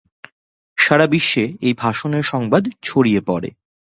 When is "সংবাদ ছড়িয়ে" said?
2.23-3.21